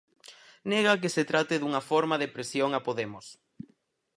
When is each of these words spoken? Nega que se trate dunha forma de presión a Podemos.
Nega 0.71 0.99
que 1.01 1.13
se 1.15 1.23
trate 1.31 1.55
dunha 1.59 1.81
forma 1.89 2.15
de 2.21 2.31
presión 2.35 2.69
a 2.73 2.79
Podemos. 2.87 3.25